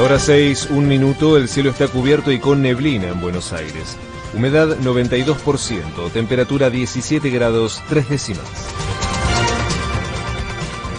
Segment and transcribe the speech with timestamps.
[0.00, 3.98] la hora 6, un minuto, el cielo está cubierto y con neblina en Buenos Aires.
[4.32, 8.46] Humedad 92%, temperatura 17 grados 3 décimas.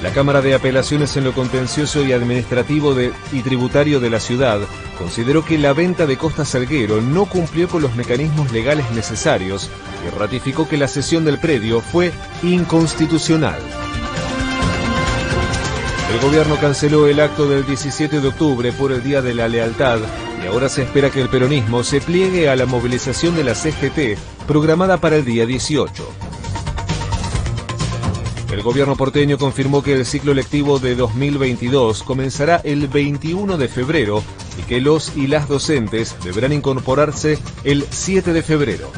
[0.04, 4.60] La Cámara de Apelaciones en lo contencioso y administrativo de, y tributario de la ciudad
[5.00, 9.72] consideró que la venta de Costa Salguero no cumplió con los mecanismos legales necesarios
[10.06, 12.12] y ratificó que la cesión del predio fue
[12.44, 13.62] inconstitucional.
[16.12, 20.00] El gobierno canceló el acto del 17 de octubre por el Día de la Lealtad
[20.44, 24.20] y ahora se espera que el peronismo se pliegue a la movilización de la CGT
[24.46, 26.04] programada para el día 18.
[28.52, 34.22] El gobierno porteño confirmó que el ciclo lectivo de 2022 comenzará el 21 de febrero
[34.60, 38.92] y que los y las docentes deberán incorporarse el 7 de febrero.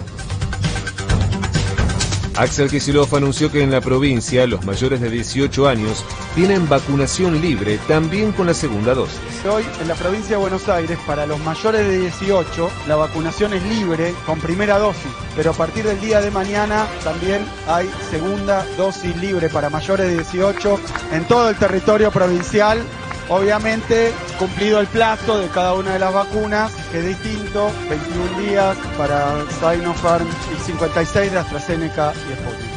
[2.35, 7.77] Axel Kicillof anunció que en la provincia los mayores de 18 años tienen vacunación libre
[7.87, 9.19] también con la segunda dosis.
[9.47, 13.63] Hoy en la provincia de Buenos Aires para los mayores de 18 la vacunación es
[13.63, 19.15] libre con primera dosis, pero a partir del día de mañana también hay segunda dosis
[19.17, 20.79] libre para mayores de 18
[21.11, 22.81] en todo el territorio provincial
[23.29, 28.77] Obviamente, cumplido el plazo de cada una de las vacunas, que es distinto, 21 días
[28.97, 32.73] para Sinopharm y 56 de AstraZeneca y Sputnik.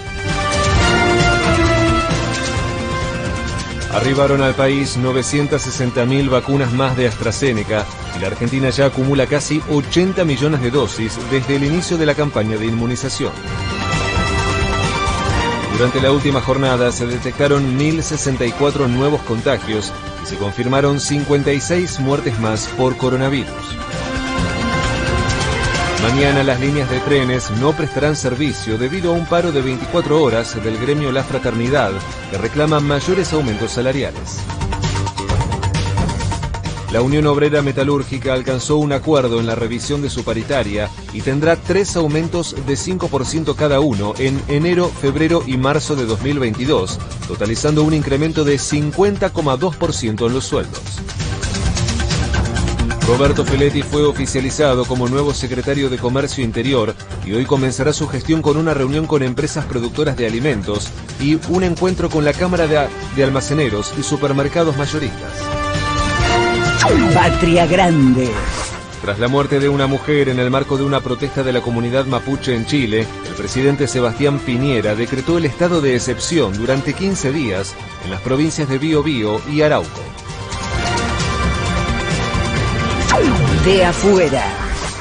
[3.97, 10.24] Arribaron al país 960.000 vacunas más de AstraZeneca y la Argentina ya acumula casi 80
[10.24, 13.33] millones de dosis desde el inicio de la campaña de inmunización.
[15.77, 22.67] Durante la última jornada se detectaron 1.064 nuevos contagios y se confirmaron 56 muertes más
[22.79, 23.77] por coronavirus.
[26.03, 30.65] Mañana las líneas de trenes no prestarán servicio debido a un paro de 24 horas
[30.65, 31.93] del gremio La Fraternidad
[32.31, 34.39] que reclama mayores aumentos salariales.
[36.97, 41.56] La Unión Obrera Metalúrgica alcanzó un acuerdo en la revisión de su paritaria y tendrá
[41.56, 46.98] tres aumentos de 5% cada uno en enero, febrero y marzo de 2022,
[47.29, 50.80] totalizando un incremento de 50,2% en los sueldos.
[53.06, 56.95] Roberto Feletti fue oficializado como nuevo secretario de Comercio Interior
[57.27, 60.89] y hoy comenzará su gestión con una reunión con empresas productoras de alimentos
[61.20, 65.55] y un encuentro con la Cámara de, Almaceneros y Supermercados Mayoristas.
[67.14, 68.30] Patria Grande.
[69.02, 72.07] Tras la muerte de una mujer en el marco de una protesta de la comunidad
[72.07, 77.74] mapuche en Chile, el presidente Sebastián Piñera decretó el estado de excepción durante 15 días
[78.05, 79.89] en las provincias de Biobío y Arauco.
[83.64, 84.45] De afuera.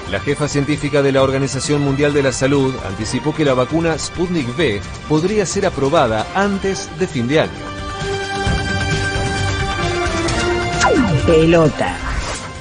[0.09, 4.47] La jefa científica de la Organización Mundial de la Salud anticipó que la vacuna Sputnik
[4.57, 7.74] V podría ser aprobada antes de fin de año.
[11.25, 11.97] Pelota.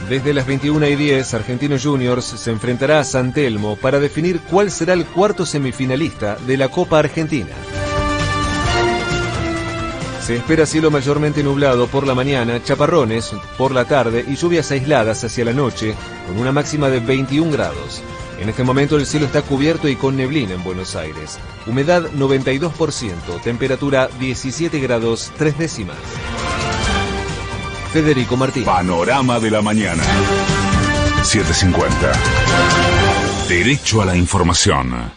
[0.09, 4.71] Desde las 21 y 10, Argentinos Juniors se enfrentará a San Telmo para definir cuál
[4.71, 7.55] será el cuarto semifinalista de la Copa Argentina.
[10.23, 15.23] Se espera cielo mayormente nublado por la mañana, chaparrones por la tarde y lluvias aisladas
[15.25, 15.95] hacia la noche,
[16.27, 18.03] con una máxima de 21 grados.
[18.41, 21.39] En este momento el cielo está cubierto y con neblina en Buenos Aires.
[21.67, 25.99] Humedad 92%, temperatura 17 grados 3 décimas.
[27.95, 28.65] Federico Martín.
[28.65, 30.03] Panorama de la mañana.
[31.23, 32.13] 750.
[33.49, 35.13] Derecho a la información.